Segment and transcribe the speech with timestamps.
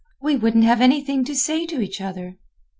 [0.19, 2.39] We wouldn't have anything to say to each other."